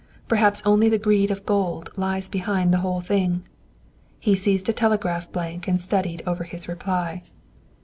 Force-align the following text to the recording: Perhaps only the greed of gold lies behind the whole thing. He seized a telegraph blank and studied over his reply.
Perhaps 0.27 0.63
only 0.65 0.89
the 0.89 0.97
greed 0.97 1.29
of 1.29 1.45
gold 1.45 1.91
lies 1.95 2.27
behind 2.27 2.73
the 2.73 2.79
whole 2.79 3.01
thing. 3.01 3.43
He 4.19 4.33
seized 4.33 4.67
a 4.67 4.73
telegraph 4.73 5.31
blank 5.31 5.67
and 5.67 5.79
studied 5.79 6.23
over 6.25 6.43
his 6.43 6.67
reply. 6.67 7.21